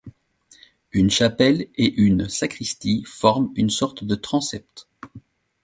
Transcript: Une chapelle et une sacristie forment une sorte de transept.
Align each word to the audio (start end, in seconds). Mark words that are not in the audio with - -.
Une 0.93 1.11
chapelle 1.11 1.67
et 1.75 1.93
une 2.01 2.27
sacristie 2.27 3.03
forment 3.05 3.51
une 3.55 3.69
sorte 3.69 4.03
de 4.03 4.15
transept. 4.15 4.87